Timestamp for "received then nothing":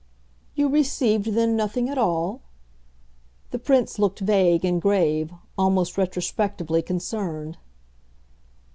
0.67-1.87